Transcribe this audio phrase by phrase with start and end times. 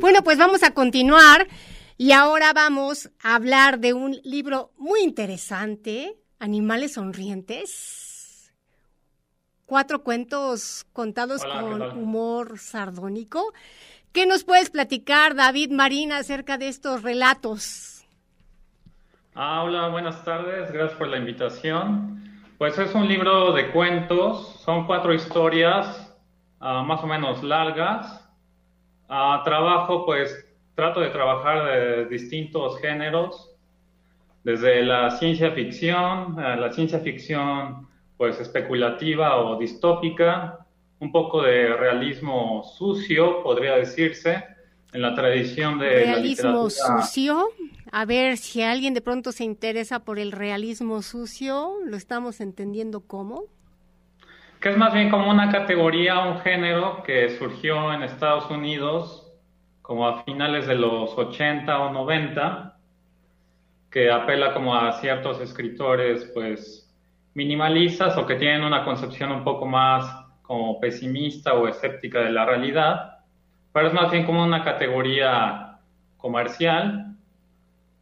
[0.00, 1.46] Bueno, pues vamos a continuar
[1.96, 8.52] y ahora vamos a hablar de un libro muy interesante, Animales Sonrientes.
[9.66, 13.52] Cuatro cuentos contados con humor sardónico.
[14.12, 18.04] ¿Qué nos puedes platicar, David Marina, acerca de estos relatos?
[19.34, 22.22] Ah, hola, buenas tardes, gracias por la invitación.
[22.58, 26.14] Pues es un libro de cuentos, son cuatro historias
[26.60, 28.23] ah, más o menos largas.
[29.08, 33.50] Ah, trabajo, pues trato de trabajar de distintos géneros,
[34.42, 40.66] desde la ciencia ficción, la ciencia ficción pues especulativa o distópica,
[41.00, 44.44] un poco de realismo sucio, podría decirse,
[44.92, 47.48] en la tradición de realismo sucio.
[47.90, 53.00] A ver si alguien de pronto se interesa por el realismo sucio, lo estamos entendiendo
[53.00, 53.44] cómo.
[54.64, 59.30] Que es más bien como una categoría, un género que surgió en Estados Unidos
[59.82, 62.74] como a finales de los 80 o 90,
[63.90, 66.90] que apela como a ciertos escritores pues
[67.34, 72.46] minimalistas o que tienen una concepción un poco más como pesimista o escéptica de la
[72.46, 73.18] realidad,
[73.70, 75.76] pero es más bien como una categoría
[76.16, 77.18] comercial.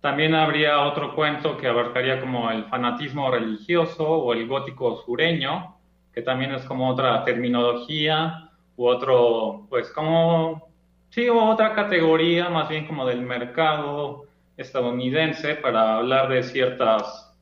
[0.00, 5.75] También habría otro cuento que abarcaría como el fanatismo religioso o el gótico sureño,
[6.16, 10.66] que también es como otra terminología u otro, pues como
[11.10, 14.24] Sí, otra categoría más bien como del mercado
[14.56, 17.34] estadounidense para hablar de ciertas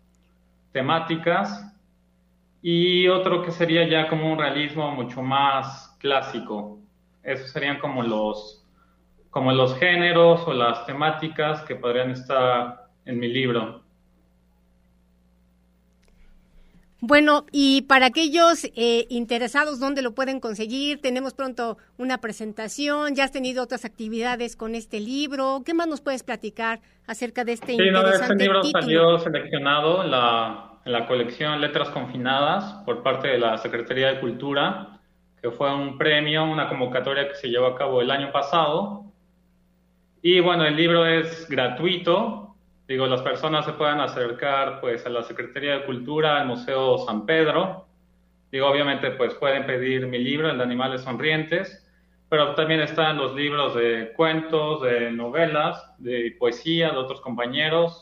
[0.72, 1.74] temáticas
[2.62, 6.78] y otro que sería ya como un realismo mucho más clásico.
[7.22, 8.64] Esos serían como los,
[9.30, 13.83] como los géneros o las temáticas que podrían estar en mi libro.
[17.06, 21.02] Bueno, y para aquellos eh, interesados, ¿dónde lo pueden conseguir?
[21.02, 25.60] Tenemos pronto una presentación, ya has tenido otras actividades con este libro.
[25.66, 30.12] ¿Qué más nos puedes platicar acerca de este sí, interesante este libro salió seleccionado en
[30.12, 34.98] la, en la colección Letras Confinadas por parte de la Secretaría de Cultura,
[35.42, 39.04] que fue un premio, una convocatoria que se llevó a cabo el año pasado.
[40.22, 42.53] Y bueno, el libro es gratuito,
[42.88, 47.26] digo, las personas se puedan acercar pues a la Secretaría de Cultura, al Museo San
[47.26, 47.86] Pedro.
[48.52, 51.86] Digo, obviamente pues pueden pedir mi libro, el de Animales Sonrientes,
[52.28, 58.00] pero también están los libros de cuentos, de novelas, de poesía de otros compañeros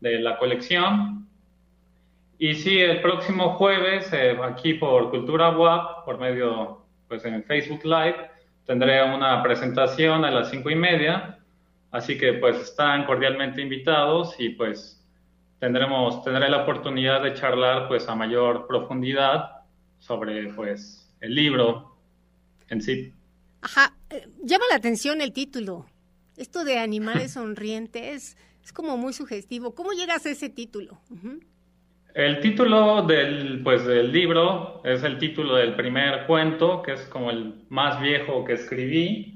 [0.00, 1.28] de la colección.
[2.38, 7.82] Y sí, el próximo jueves, eh, aquí por Cultura WAP, por medio, pues en Facebook
[7.84, 8.30] Live,
[8.66, 11.38] tendré una presentación a las cinco y media
[11.90, 15.04] Así que pues están cordialmente invitados y pues
[15.58, 19.62] tendremos, tendré la oportunidad de charlar pues a mayor profundidad
[19.98, 21.96] sobre pues el libro
[22.68, 23.12] en sí.
[23.62, 25.86] Ajá, eh, llama la atención el título.
[26.36, 29.74] Esto de animales sonrientes es como muy sugestivo.
[29.74, 31.00] ¿Cómo llegas a ese título?
[32.14, 37.30] El título del, pues, del libro es el título del primer cuento, que es como
[37.30, 39.35] el más viejo que escribí.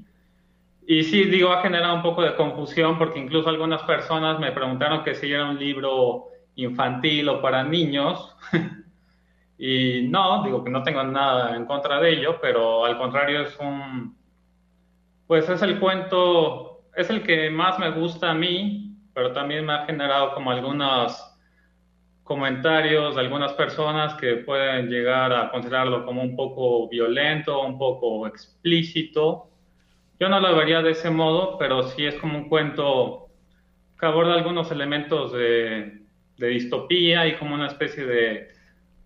[0.91, 5.05] Y sí, digo, ha generado un poco de confusión porque incluso algunas personas me preguntaron
[5.05, 6.25] que si era un libro
[6.55, 8.35] infantil o para niños.
[9.57, 13.57] y no, digo que no tengo nada en contra de ello, pero al contrario es
[13.57, 14.17] un,
[15.27, 19.71] pues es el cuento, es el que más me gusta a mí, pero también me
[19.71, 21.25] ha generado como algunos
[22.23, 28.27] comentarios de algunas personas que pueden llegar a considerarlo como un poco violento, un poco
[28.27, 29.50] explícito
[30.21, 33.29] yo no lo vería de ese modo, pero sí es como un cuento
[33.99, 35.99] que aborda algunos elementos de,
[36.37, 38.49] distopía y como una especie de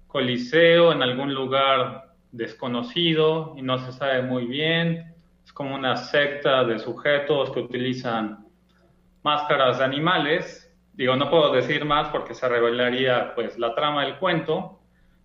[0.08, 5.16] coliseo en algún lugar desconocido y no se sabe muy bien.
[5.46, 8.48] Es como una secta de sujetos que utilizan
[9.24, 10.70] máscaras de animales.
[10.96, 14.82] Digo, no puedo decir más porque se revelaría pues la trama del cuento,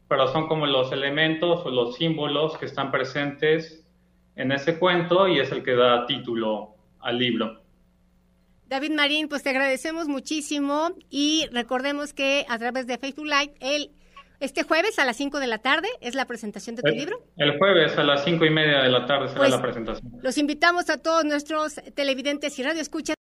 [0.06, 3.79] pero son como los elementos o los símbolos que están presentes
[4.40, 7.62] en ese cuento y es el que da título al libro.
[8.66, 13.90] David Marín, pues te agradecemos muchísimo y recordemos que a través de Facebook Live, el,
[14.38, 17.18] este jueves a las 5 de la tarde es la presentación de tu libro.
[17.36, 20.12] El jueves a las cinco y media de la tarde será pues, la presentación.
[20.22, 23.16] Los invitamos a todos nuestros televidentes y radioescuchas